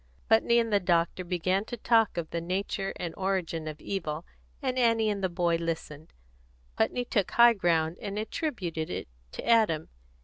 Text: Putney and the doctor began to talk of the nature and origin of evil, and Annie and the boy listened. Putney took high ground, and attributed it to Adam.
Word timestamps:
Putney 0.29 0.57
and 0.57 0.73
the 0.73 0.79
doctor 0.79 1.23
began 1.23 1.63
to 1.65 1.77
talk 1.77 2.17
of 2.17 2.31
the 2.31 2.41
nature 2.41 2.91
and 2.95 3.13
origin 3.15 3.67
of 3.67 3.79
evil, 3.79 4.25
and 4.59 4.79
Annie 4.79 5.11
and 5.11 5.23
the 5.23 5.29
boy 5.29 5.57
listened. 5.57 6.11
Putney 6.75 7.05
took 7.05 7.29
high 7.29 7.53
ground, 7.53 7.97
and 8.01 8.17
attributed 8.17 8.89
it 8.89 9.07
to 9.33 9.47
Adam. 9.47 9.89